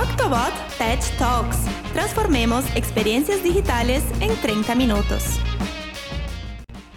[0.00, 1.58] Octobot Tech Talks.
[1.92, 5.38] Transformemos experiencias digitales en 30 minutos.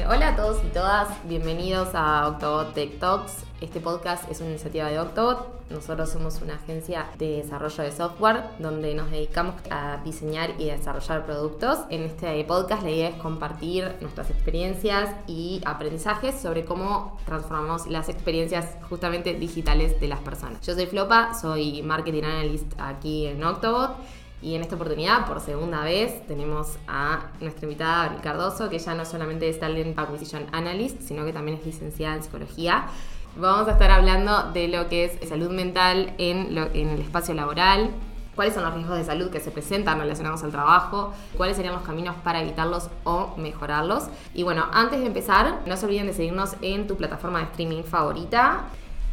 [0.07, 3.43] Hola a todos y todas, bienvenidos a Octobot Tech Talks.
[3.63, 5.69] Este podcast es una iniciativa de Octobot.
[5.69, 11.25] Nosotros somos una agencia de desarrollo de software donde nos dedicamos a diseñar y desarrollar
[11.25, 11.79] productos.
[11.89, 18.09] En este podcast la idea es compartir nuestras experiencias y aprendizajes sobre cómo transformamos las
[18.09, 20.59] experiencias justamente digitales de las personas.
[20.67, 23.95] Yo soy Flopa, soy Marketing Analyst aquí en Octobot.
[24.41, 28.93] Y en esta oportunidad, por segunda vez, tenemos a nuestra invitada Abril Cardoso, que ya
[28.93, 32.87] no solamente es Talent Acquisition Analyst, sino que también es licenciada en psicología
[33.35, 37.89] Vamos a estar hablando de lo que es salud mental en, el espacio laboral,
[38.35, 41.81] cuáles son los riesgos de salud que se presentan relacionados al trabajo, cuáles serían los
[41.81, 44.03] caminos para evitarlos o mejorarlos.
[44.35, 47.83] Y bueno, antes de empezar, no se olviden de seguirnos en tu plataforma de streaming
[47.83, 48.65] favorita.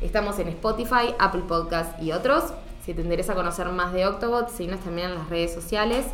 [0.02, 2.52] Estamos en Spotify, Apple Podcast y otros.
[2.84, 6.04] Si te interesa conocer más de Octobot, síguenos también en las redes sociales.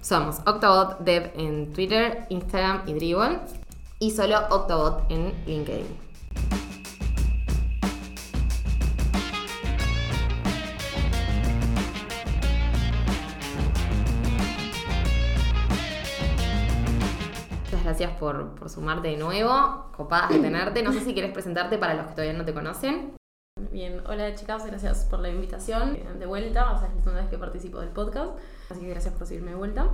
[0.00, 3.40] Somos Octobot Dev en Twitter, Instagram y Dribbble.
[3.98, 6.06] Y solo Octobot en LinkedIn.
[17.96, 19.90] Gracias por, sumarte de nuevo.
[19.96, 20.82] Copadas de tenerte.
[20.82, 23.14] No sé si quieres presentarte para los que todavía no te conocen.
[23.72, 26.72] Bien, hola chicas, gracias por la invitación de vuelta.
[26.72, 28.32] O sea, es la segunda vez que participo del podcast,
[28.68, 29.88] así que gracias por seguirme de vuelta.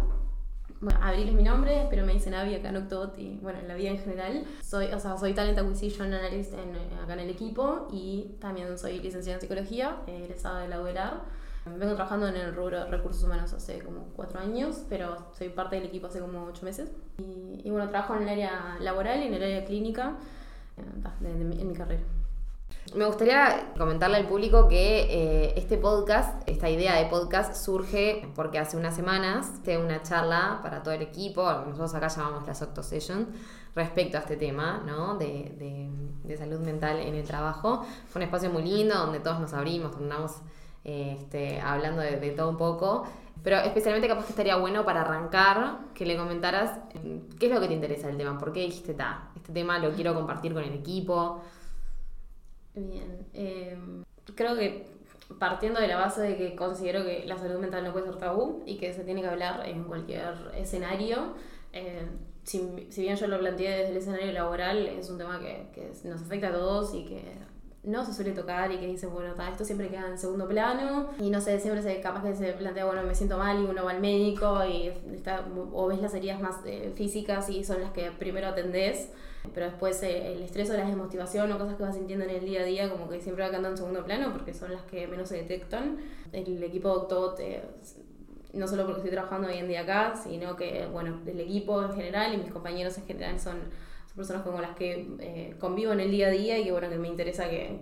[0.81, 3.69] Bueno, Abril es mi nombre, pero me dicen Avi acá en Octobot y bueno, en
[3.69, 4.45] la vida en general.
[4.65, 8.99] Soy, o sea, soy Talent Acquisition Analyst en, acá en el equipo y también soy
[8.99, 11.42] licenciada en Psicología, egresada de la UELAR.
[11.65, 15.77] Vengo trabajando en el rubro de recursos humanos hace como cuatro años, pero soy parte
[15.77, 16.91] del equipo hace como ocho meses.
[17.65, 20.17] Y, bueno, trabajo en el área laboral y en el área clínica
[20.77, 22.03] eh, en mi carrera.
[22.95, 28.59] Me gustaría comentarle al público que eh, este podcast, esta idea de podcast surge porque
[28.59, 32.83] hace unas semanas de una charla para todo el equipo, nosotros acá llamamos las Octo
[32.83, 33.29] Sessions,
[33.75, 35.17] respecto a este tema ¿no?
[35.17, 35.89] de,
[36.23, 37.85] de, salud mental en el trabajo.
[38.09, 40.33] Fue un espacio muy lindo donde todos nos abrimos, tornamos
[40.85, 43.07] este, hablando de, todo un poco.
[43.43, 47.61] Pero especialmente capaz que estaría bueno para arrancar que le comentaras mm, qué es lo
[47.61, 50.63] que te interesa del tema, por qué dijiste, ta, este tema lo quiero compartir con
[50.63, 51.43] el equipo.
[52.75, 54.05] Bien, em,
[54.35, 54.87] creo que
[55.39, 58.63] partiendo de la base de que considero que la salud mental no puede ser tabú
[58.67, 61.35] y que se tiene que hablar en cualquier escenario,
[61.73, 62.07] eh,
[62.45, 62.61] si,
[62.97, 66.49] bien yo lo planteé desde el escenario laboral, es un tema que, que nos afecta
[66.49, 67.23] a todos y que
[67.85, 71.31] no se suele tocar y que dice, bueno, esto siempre queda en segundo plano y
[71.31, 73.91] no sé, siempre se capaz que se plantea, bueno, me siento mal y uno va
[73.91, 78.13] al médico y está, o ves las heridas más eh, físicas y son las que
[78.13, 79.09] primero atendés,
[79.53, 82.45] pero después eh, el estrés o la desmotivación o cosas que vas sintiendo en el
[82.45, 85.09] día a día como que siempre va quedando en segundo plano porque son las que
[85.09, 85.99] menos se detectan.
[86.31, 87.65] El equipo Doctor, eh,
[88.53, 91.93] no solo porque estoy trabajando hoy en día acá, sino que, bueno, el equipo en
[91.95, 93.59] general y mis compañeros en general son
[94.15, 96.99] personas con las que eh, convivo en el día a día y que, bueno, que
[96.99, 97.79] me interesa que,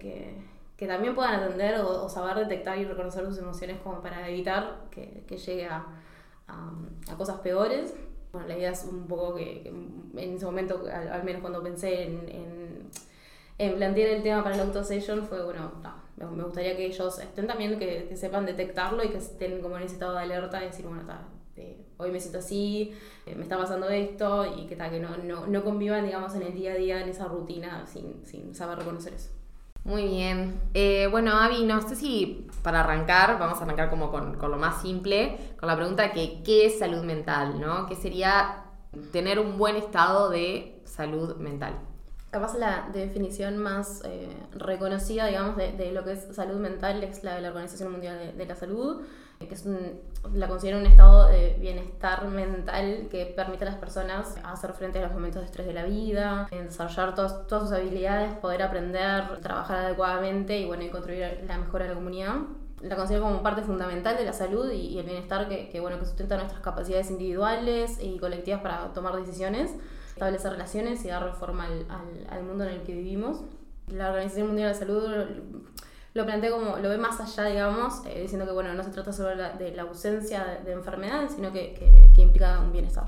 [0.77, 5.25] que, también puedan atender o, saber detectar y reconocer sus emociones como para evitar que,
[5.27, 5.85] que llegue a,
[6.49, 7.95] a, cosas peores.
[8.33, 12.91] Bueno, la idea es un poco que, en ese momento, al, menos cuando pensé en,
[13.59, 15.71] en, plantear el tema para el auto session, fue, bueno,
[16.17, 19.95] me gustaría que ellos estén también, que, sepan detectarlo y que estén como en ese
[19.95, 21.21] estado de alerta y decir, bueno, está
[22.01, 22.93] hoy me siento así,
[23.27, 26.43] eh, me está pasando esto y que tal, que no, no, no, convivan, digamos, en
[26.43, 29.31] el día a día, en esa rutina, sin, sin saber reconocer eso.
[29.85, 30.61] Muy bien.
[30.75, 34.59] Eh, bueno, Avi, no sé si para arrancar, vamos a arrancar como con, con, lo
[34.59, 37.61] más simple, con la pregunta que ¿qué es salud mental?
[37.61, 37.87] ¿no?
[37.87, 38.65] ¿Qué sería
[39.13, 41.79] tener un buen estado de salud mental?
[42.31, 47.25] Capaz la definición más eh, reconocida, digamos, de, de, lo que es salud mental es
[47.25, 49.03] la de la Organización Mundial de, de la Salud,
[49.47, 49.65] que es
[50.35, 55.03] la considero un estado de bienestar mental que permite a las personas hacer frente a
[55.03, 60.59] los momentos de estrés de la vida, desarrollar todas sus habilidades, poder aprender, trabajar adecuadamente
[60.59, 62.35] y, bueno, y contribuir a la mejora de la comunidad.
[62.83, 66.05] La considero como parte fundamental de la salud y, el bienestar que, que, bueno, que
[66.05, 69.75] sustenta nuestras capacidades individuales y colectivas para tomar decisiones,
[70.09, 73.43] establecer relaciones y dar forma al, al, al mundo en el que vivimos.
[73.89, 75.27] La Organización Mundial de la Salud
[76.15, 79.13] lo plantea como, lo ve más allá, digamos, eh, diciendo que bueno, no se trata
[79.13, 81.75] solo de la ausencia de, enfermedad, sino que,
[82.15, 83.05] que, implica un bienestar.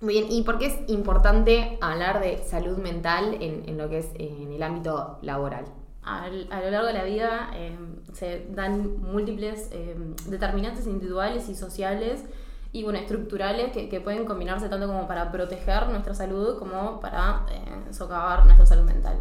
[0.00, 3.98] Muy bien, ¿y por qué es importante hablar de salud mental en, en lo que
[3.98, 5.64] es en el ámbito laboral?
[6.02, 7.76] A, lo largo de la vida eh,
[8.12, 12.24] se dan múltiples eh, determinantes individuales y sociales
[12.72, 17.44] y bueno, estructurales que, que, pueden combinarse tanto como para proteger nuestra salud como para
[17.90, 19.16] socavar nuestra salud mental.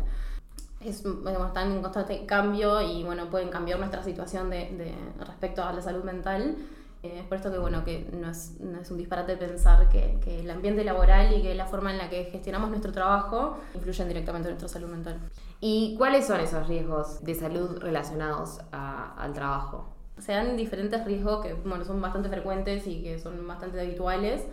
[0.89, 4.93] Es, están en constante cambio y bueno, pueden cambiar nuestra situación de,
[5.25, 6.55] respecto a la salud mental.
[7.03, 10.17] Eh, es por esto que, bueno, que no es, no es un disparate pensar que,
[10.23, 14.07] que, el ambiente laboral y que la forma en la que gestionamos nuestro trabajo influyen
[14.07, 15.19] directamente en nuestra salud mental.
[15.59, 19.89] ¿Y cuáles son esos riesgos de salud relacionados al trabajo?
[20.17, 24.43] Se dan diferentes riesgos que bueno, son bastante frecuentes y que son bastante habituales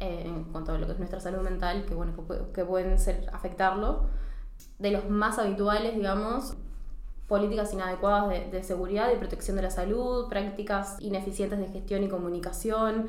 [0.00, 2.12] eh, en cuanto a lo que es nuestra salud mental, que, bueno,
[2.52, 4.06] que, pueden ser, afectarlo.
[4.78, 6.56] De los más habituales, digamos,
[7.32, 13.08] políticas inadecuadas de, seguridad y protección de la salud, prácticas ineficientes de gestión y comunicación,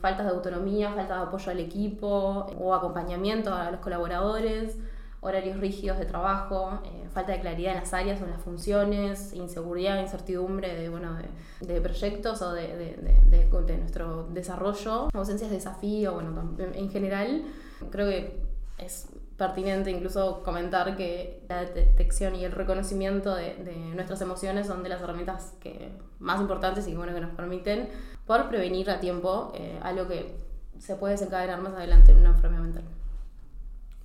[0.00, 4.76] faltas de autonomía, falta de apoyo al equipo o acompañamiento a los colaboradores,
[5.20, 9.32] horarios rígidos de trabajo, eh, falta de claridad en las áreas o en las funciones,
[9.32, 11.16] inseguridad, incertidumbre de, bueno,
[11.60, 17.42] de, proyectos o de, de, nuestro desarrollo, ausencias de desafío, bueno, en general
[17.90, 18.40] creo que
[18.78, 23.56] es pertinente incluso comentar que la detección y el reconocimiento de,
[23.94, 27.88] nuestras emociones son de las herramientas que, más importantes y bueno, que nos permiten
[28.26, 30.36] poder prevenir a tiempo eh, algo que
[30.78, 32.84] se puede desencadenar más adelante en una enfermedad mental.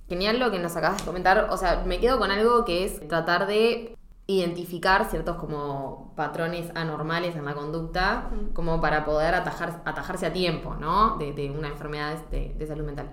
[0.08, 1.48] Genial lo que nos acabas de comentar.
[1.50, 7.36] O sea, me quedo con algo que es tratar de identificar ciertos como patrones anormales
[7.36, 11.16] en la conducta como para poder atajar, atajarse a tiempo, ¿no?
[11.16, 13.10] De, una enfermedad de, salud mental.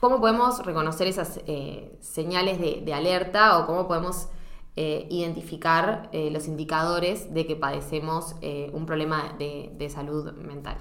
[0.00, 4.28] ¿Cómo podemos reconocer esas eh, señales de, alerta o cómo podemos
[4.74, 8.34] eh, identificar eh, los indicadores de que padecemos
[8.72, 10.78] un problema de, salud mental?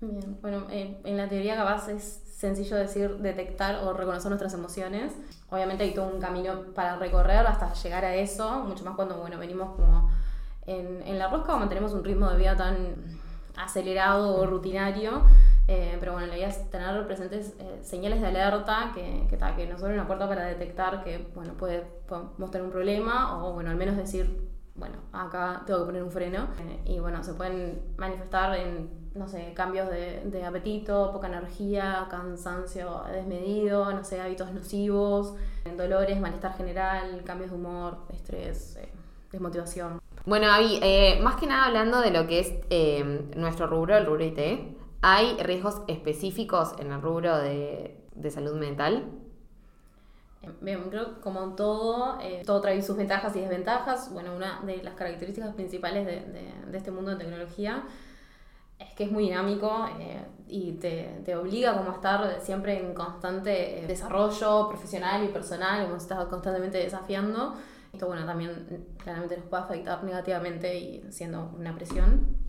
[0.00, 5.12] Bien, bueno, en la teoría capaz es sencillo decir detectar o reconocer nuestras emociones.
[5.50, 9.36] Obviamente hay todo un camino para recorrer hasta llegar a eso, mucho más cuando bueno,
[9.40, 10.10] venimos como
[10.64, 12.94] en, en la rosca o mantenemos un ritmo de vida tan
[13.56, 15.24] acelerado o rutinario.
[15.70, 19.66] Eh, pero bueno, la idea es tener presentes eh, señales de alerta que, que, que
[19.66, 23.68] nos abren una puerta para detectar que bueno, puede, podemos tener un problema o bueno,
[23.68, 26.48] al menos decir, bueno, acá tengo que poner un freno.
[26.58, 33.02] Eh, y bueno, se pueden manifestar en no sé, cambios de, apetito, poca energía, cansancio
[33.12, 35.34] desmedido, no sé, hábitos nocivos,
[35.76, 38.78] dolores, malestar general, cambios de humor, estrés,
[39.32, 40.00] desmotivación.
[40.24, 40.78] Bueno, Avi,
[41.20, 45.82] más que nada hablando de lo que es nuestro rubro, el rubro IT, ¿hay riesgos
[45.88, 47.96] específicos en el rubro de,
[48.30, 49.04] salud mental?
[50.60, 54.12] Bien, creo que como todo, todo trae sus ventajas y desventajas.
[54.12, 57.84] Bueno, una de las características principales de, este mundo de tecnología
[58.78, 63.80] es que es muy dinámico eh, y te, obliga como a estar siempre en constante
[63.82, 67.54] eh, desarrollo profesional y personal, como estado constantemente desafiando.
[67.92, 72.47] Esto, bueno, también claramente nos puede afectar negativamente y siendo una presión.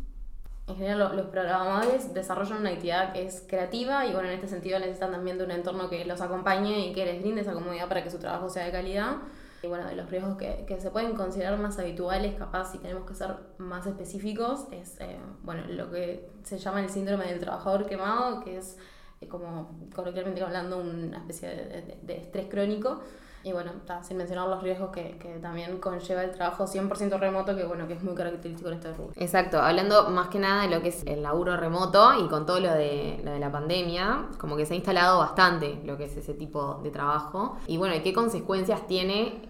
[0.69, 4.77] En general, los programadores desarrollan una actividad que es creativa y, bueno, en este sentido
[4.77, 8.04] necesitan también de un entorno que los acompañe y que les brinde esa comodidad para
[8.04, 9.18] que su trabajo sea de calidad.
[9.63, 13.06] Y bueno, de los riesgos que, que, se pueden considerar más habituales, capaz si tenemos
[13.07, 17.86] que ser más específicos, es eh, bueno, lo que se llama el síndrome del trabajador
[17.88, 18.77] quemado, que es
[19.19, 23.01] eh, como coloquialmente hablando una especie de, de, estrés crónico.
[23.44, 23.72] Y bueno,
[24.02, 27.94] sin mencionar los riesgos que, que, también conlleva el trabajo 100% remoto, que bueno, que
[27.94, 29.14] es muy característico en este rubro.
[29.16, 32.60] Exacto, hablando más que nada de lo que es el laburo remoto y con todo
[32.60, 36.18] lo de, lo de la pandemia, como que se ha instalado bastante lo que es
[36.18, 37.58] ese tipo de trabajo.
[37.66, 39.42] Y bueno, ¿qué consecuencias tiene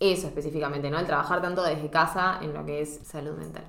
[0.00, 0.98] eso específicamente, ¿no?
[0.98, 3.64] El trabajar tanto desde casa en lo que es salud mental.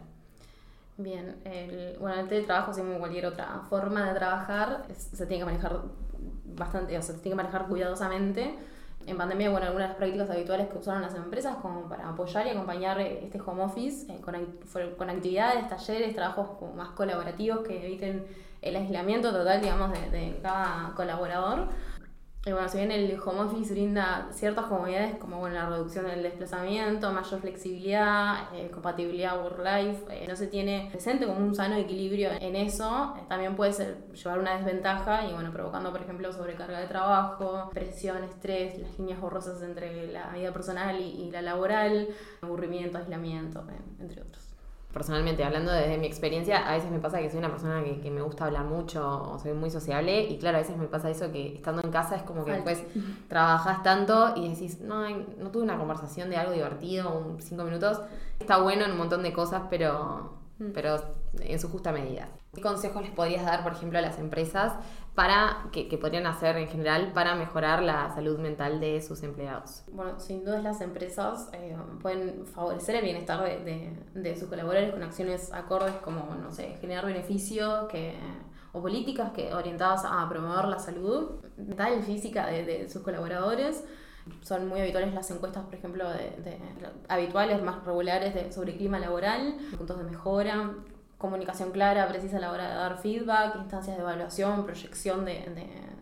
[0.97, 5.81] Bien, el, bueno, el teletrabajo, como cualquier otra forma de trabajar, se tiene que manejar
[6.55, 8.57] bastante, o sea, se tiene que manejar cuidadosamente.
[9.07, 12.99] En pandemia, bueno, algunas prácticas habituales que usaron las empresas como para apoyar y acompañar
[12.99, 14.35] este home office eh, con,
[14.97, 18.27] con, actividades, talleres, trabajos más colaborativos que eviten
[18.61, 21.69] el aislamiento total, digamos, de cada colaborador.
[22.47, 26.23] Y bueno, si bien el home office brinda ciertas comodidades como bueno, la reducción del
[26.23, 32.29] desplazamiento, mayor flexibilidad, eh, compatibilidad work-life, eh, no se tiene presente como un sano equilibrio
[32.39, 36.79] en eso, eh, también puede ser, llevar una desventaja y bueno, provocando por ejemplo sobrecarga
[36.79, 42.07] de trabajo, presión, estrés, las líneas borrosas entre la vida personal y, y la laboral,
[42.41, 43.65] aburrimiento, aislamiento,
[43.99, 44.46] entre otros
[44.97, 48.21] personalmente, hablando desde mi experiencia, a veces me pasa que soy una persona que, me
[48.23, 51.53] gusta hablar mucho, o soy muy sociable, y claro, a veces me pasa eso que
[51.53, 52.81] estando en casa es como que después
[53.29, 58.01] trabajas tanto y decís, no, no tuve una conversación de algo divertido, un cinco minutos.
[58.39, 60.71] Está bueno en un montón de cosas, pero, mm.
[60.73, 60.97] pero
[61.41, 62.29] en su justa medida.
[62.57, 64.73] ¿Qué consejos les podrías dar, por ejemplo, a las empresas
[65.13, 69.83] para que, podrían hacer en general para mejorar la salud mental de sus empleados?
[69.91, 75.03] Bueno, sin duda las empresas eh, pueden favorecer el bienestar de, de, sus colaboradores con
[75.03, 78.15] acciones acordes como, no sé, generar beneficios que,
[78.73, 83.83] o políticas que, orientadas a promover la salud mental y física de, de sus colaboradores
[84.41, 86.57] Son muy habituales las encuestas, por ejemplo, de,
[87.07, 90.73] habituales, más regulares de, sobre clima laboral, puntos de mejora,
[91.17, 95.43] comunicación clara, precisa a la hora de dar feedback, instancias de evaluación, proyección de,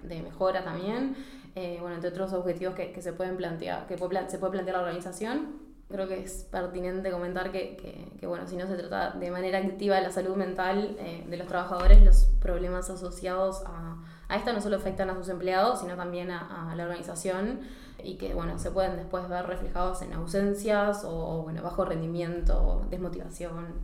[0.03, 1.15] de mejora también,
[1.55, 4.79] eh, bueno, entre otros objetivos que, que, se pueden plantear, que se puede plantear la
[4.79, 5.63] organización.
[5.87, 9.59] Creo que es pertinente comentar que, que, que bueno, si no se trata de manera
[9.59, 14.51] activa de la salud mental eh, de los trabajadores, los problemas asociados a, a, esta
[14.51, 17.59] no solo afectan a sus empleados, sino también a, a la organización
[18.03, 23.75] y que bueno, se pueden después ver reflejados en ausencias o, bueno, bajo rendimiento, desmotivación,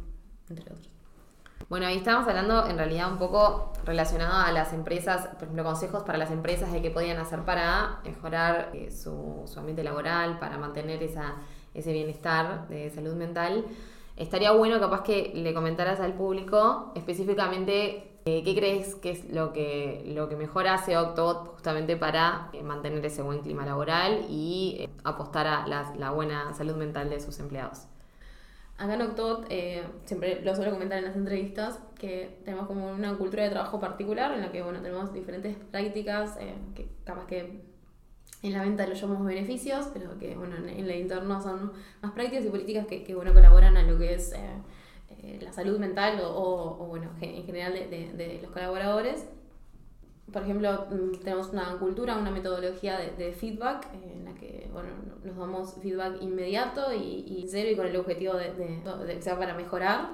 [0.50, 1.01] entre otros.
[1.70, 6.04] Bueno, ahí estamos hablando en realidad un poco relacionado a las empresas, por ejemplo, consejos
[6.04, 11.02] para las empresas de qué podían hacer para mejorar eh, su, ambiente laboral, para mantener
[11.02, 13.66] ese bienestar de salud mental.
[14.18, 19.52] Estaría bueno capaz que le comentaras al público específicamente eh, qué crees que es lo
[19.52, 24.88] que, lo que mejor hace Octobot justamente para eh, mantener ese buen clima laboral y
[25.04, 27.88] apostar a la, la buena salud mental de sus empleados.
[28.82, 33.16] Acá en Octot, eh, siempre lo suelo comentar en las entrevistas, que tenemos como una
[33.16, 37.62] cultura de trabajo particular en la que, bueno, tenemos diferentes prácticas eh, que capaz que
[38.42, 42.44] en la venta lo llamamos beneficios, pero que, bueno, en, el interno son más prácticas
[42.44, 46.78] y políticas que, que bueno, colaboran a lo que es eh, la salud mental o,
[46.80, 49.28] o, bueno, en general de, de, de los colaboradores.
[50.34, 54.61] Por ejemplo, mm, tenemos una cultura, una metodología de, feedback en la que
[54.98, 59.38] bueno, nos damos feedback inmediato y, cero y con el objetivo de, de, que sea
[59.38, 60.12] para mejorar.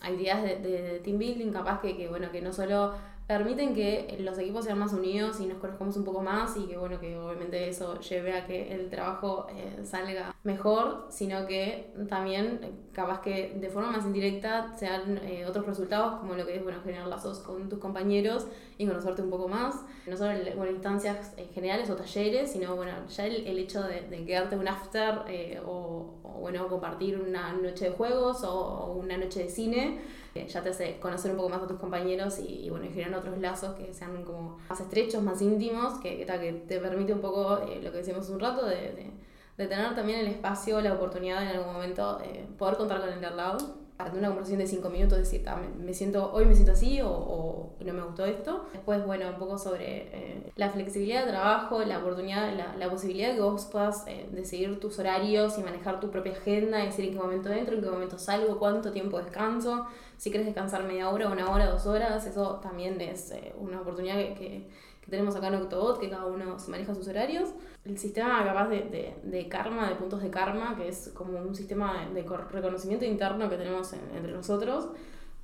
[0.00, 2.94] Hay ideas de, team building capaz que, que, bueno, que no solo
[3.26, 6.76] permiten que los equipos sean más unidos y nos conozcamos un poco más y que
[6.76, 12.60] bueno que obviamente eso lleve a que el trabajo eh, salga mejor sino que también
[12.92, 16.80] capaz que de forma más indirecta sean eh, otros resultados como lo que es bueno
[16.82, 18.46] generar lazos con tus compañeros
[18.78, 19.74] y conocerte un poco más.
[20.06, 23.82] No solo en bueno, instancias eh, generales o talleres sino bueno ya el, el hecho
[23.82, 25.22] de, de, quedarte un after
[25.66, 29.98] o, o, bueno compartir una noche de juegos o, o una noche de cine
[30.44, 33.38] ya te hace conocer un poco más a tus compañeros y, bueno, y generan otros
[33.38, 37.80] lazos que sean como más estrechos, más íntimos, que, que te permite un poco eh,
[37.82, 39.12] lo que decíamos un rato, de,
[39.56, 43.26] tener también el espacio, la oportunidad en algún momento eh, poder contar con el de
[43.26, 46.72] al lado para una conversación de cinco minutos, decir, ah, me siento, hoy me siento
[46.72, 48.66] así o, o, no me gustó esto.
[48.72, 53.30] Después, bueno, un poco sobre eh, la flexibilidad de trabajo, la oportunidad, la, la posibilidad
[53.30, 57.12] de que vos puedas eh, decidir tus horarios y manejar tu propia agenda, decir en
[57.12, 59.86] qué momento entro, en qué momento salgo, cuánto tiempo descanso,
[60.18, 64.16] si quieres descansar media hora, una hora, dos horas, eso también es eh, una oportunidad
[64.16, 64.68] que, que
[65.06, 67.50] que tenemos acá en Octobot, que cada uno se maneja sus horarios.
[67.84, 71.54] El sistema capaz de, de, de karma, de puntos de karma, que es como un
[71.54, 74.88] sistema de, reconocimiento interno que tenemos entre nosotros,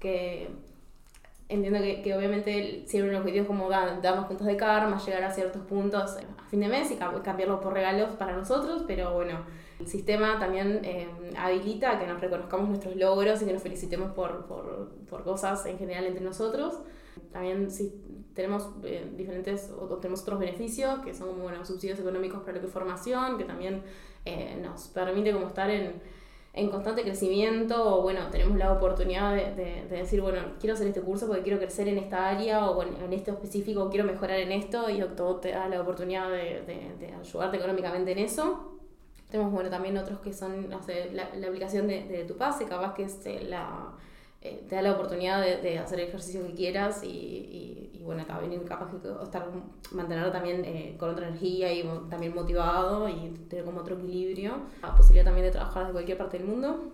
[0.00, 0.50] que
[1.48, 5.62] entiendo que, que obviamente sirve un objetivo como darnos puntos de karma, llegar a ciertos
[5.62, 9.44] puntos a fin de mes y cambiarlo por regalos para nosotros, pero bueno,
[9.82, 14.46] el sistema también eh, habilita que nos reconozcamos nuestros logros y que nos felicitemos por,
[14.46, 16.78] por, por cosas en general entre nosotros.
[17.32, 17.92] También si
[18.34, 19.70] tenemos eh, diferentes,
[20.00, 23.44] tenemos otros beneficios, que son como bueno, subsidios económicos para lo que es formación, que
[23.44, 23.82] también
[24.24, 26.00] eh, nos permite como estar en,
[26.52, 30.86] en, constante crecimiento, o bueno, tenemos la oportunidad de, de, de, decir, bueno, quiero hacer
[30.86, 34.38] este curso porque quiero crecer en esta área, o bueno, en esto específico quiero mejorar
[34.38, 36.62] en esto, y todo te da la oportunidad de,
[36.98, 38.72] de ayudarte económicamente en eso.
[39.32, 42.66] Tenemos, bueno, también otros que son, no sé, la, la aplicación de, de tu pase,
[42.66, 43.94] capaz que es eh, la
[44.42, 48.02] eh, te da la oportunidad de, de, hacer el ejercicio que quieras y, y, y
[48.02, 49.48] bueno, venir capaz de estar,
[49.92, 54.52] mantenerlo también eh, con otra energía y también motivado y tener como otro equilibrio.
[54.82, 56.92] La posibilidad también de trabajar desde cualquier parte del mundo.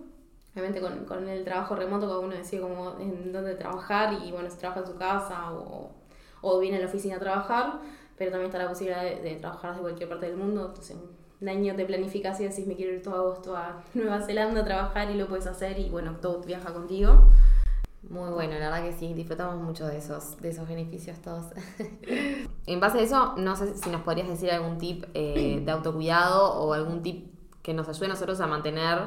[0.53, 4.49] Obviamente con, con el trabajo remoto cada uno decide como en dónde trabajar y bueno,
[4.49, 5.91] si trabaja en su casa o,
[6.41, 7.79] o viene a la oficina a trabajar,
[8.17, 10.67] pero también está la posibilidad de, de trabajar desde cualquier parte del mundo.
[10.67, 10.97] Entonces,
[11.47, 15.09] año te planificas y decís me quiero ir todo agosto a Nueva Zelanda a trabajar
[15.11, 17.29] y lo puedes hacer y bueno, todo viaja contigo.
[18.09, 21.47] Muy bueno, la verdad que sí, disfrutamos mucho de esos, de esos beneficios todos.
[22.65, 26.53] en base a eso, no sé si nos podrías decir algún tip eh, de autocuidado
[26.61, 28.99] o algún tip que nos ayude a nosotros a mantener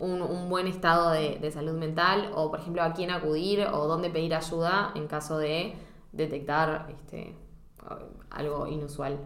[0.00, 4.10] un, buen estado de, de, salud mental o, por ejemplo, a quién acudir o dónde
[4.10, 5.74] pedir ayuda en caso de
[6.12, 7.34] detectar este,
[8.30, 9.18] algo inusual.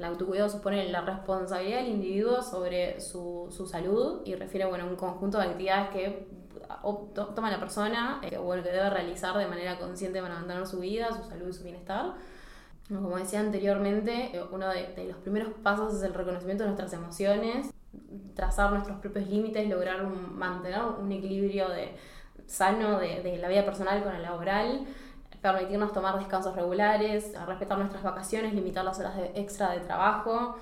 [0.00, 4.86] El autocuidado supone la responsabilidad del individuo sobre su, su salud y refiere bueno, a
[4.86, 6.26] un conjunto de actividades que
[7.34, 10.80] toma la persona eh, o el que debe realizar de manera consciente para mantener su
[10.80, 12.14] vida, su salud y su bienestar.
[12.88, 17.70] Como decía anteriormente, eh, uno de, los primeros pasos es el reconocimiento de nuestras emociones,
[18.34, 21.94] trazar nuestros propios límites, lograr mantener un equilibrio de,
[22.46, 24.86] sano de, de la vida personal con la laboral
[25.40, 30.56] permitirnos tomar descansos regulares, respetar nuestras vacaciones, limitar las horas de extra de trabajo,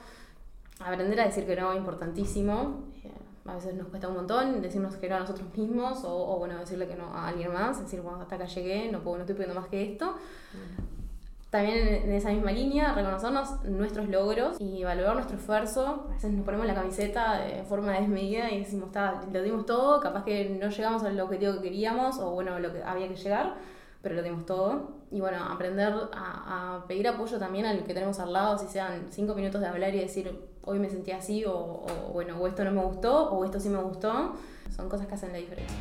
[0.81, 2.85] aprender a decir que no importantísimo.
[3.05, 3.13] Eh,
[3.47, 6.87] a veces nos cuesta un montón decirnos que no a nosotros mismos o, bueno, decirle
[6.87, 9.59] que no a alguien más, decir, bueno, hasta acá llegué, no, puedo, no estoy pudiendo
[9.59, 10.15] más que esto.
[11.51, 16.05] También en esa misma línea, reconocernos nuestros logros y valorar nuestro esfuerzo.
[16.11, 18.91] A veces nos ponemos la camiseta de forma desmedida y decimos,
[19.33, 22.83] lo dimos todo, capaz que no llegamos al objetivo que queríamos o bueno, lo que
[22.83, 23.55] había que llegar,
[24.03, 24.99] pero lo dimos todo.
[25.11, 29.35] Y bueno, aprender a, pedir apoyo también al que tenemos al lado, si sean cinco
[29.35, 32.73] minutos de hablar y decir, hoy me sentí así, o, o bueno, o esto no
[32.73, 34.35] me gustó, o esto sí me gustó,
[34.75, 35.77] son cosas que hacen la diferencia.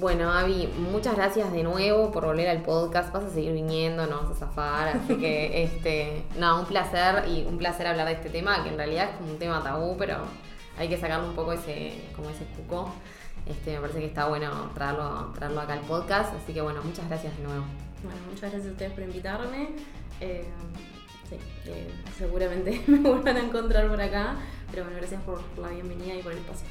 [0.00, 3.12] Bueno, Avi, muchas gracias de nuevo por volver al podcast.
[3.12, 4.96] Vas a seguir viniendo, no vas a zafar.
[4.96, 8.78] Así que, este, no, un placer y un placer hablar de este tema, que en
[8.78, 10.16] realidad es como un tema tabú, pero
[10.80, 12.90] hay que sacarle un poco ese, como ese cuco.
[13.46, 16.34] Este, me parece que está bueno traerlo, traerlo acá al podcast.
[16.34, 17.64] Así que, bueno, muchas gracias de nuevo.
[18.02, 19.68] Bueno, muchas gracias a ustedes por invitarme.
[20.22, 20.46] Eh,
[21.28, 24.36] sí, eh, seguramente me vuelvan a encontrar por acá.
[24.70, 26.66] Pero bueno, gracias por la bienvenida y por el espacio.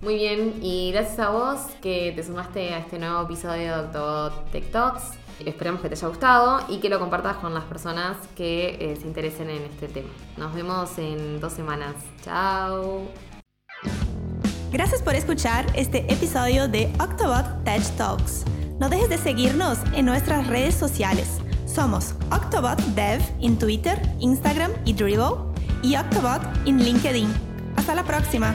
[0.00, 4.32] Muy bien, y gracias a vos que te sumaste a este nuevo episodio de Doctor
[4.50, 5.12] Tech Talks.
[5.44, 9.06] Esperamos que te haya gustado y que lo compartas con las personas que eh, se
[9.06, 10.10] interesen en este tema.
[10.38, 11.94] Nos vemos en dos semanas.
[12.24, 13.31] Chao.
[14.72, 18.44] Gracias por escuchar este episodio de Octobot Tech Talks.
[18.80, 21.28] No dejes de seguirnos en nuestras redes sociales.
[21.66, 25.52] Somos Octobot Dev en Twitter, Instagram y Dribble
[25.82, 27.28] y Octobot en LinkedIn.
[27.76, 28.54] Hasta la próxima.